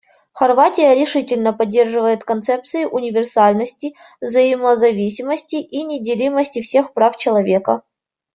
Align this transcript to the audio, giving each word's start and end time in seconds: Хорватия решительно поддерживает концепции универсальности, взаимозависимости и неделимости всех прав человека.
Хорватия 0.33 0.95
решительно 0.95 1.53
поддерживает 1.53 2.23
концепции 2.23 2.85
универсальности, 2.85 3.93
взаимозависимости 4.19 5.57
и 5.57 5.83
неделимости 5.83 6.59
всех 6.61 6.93
прав 6.93 7.17
человека. 7.17 7.83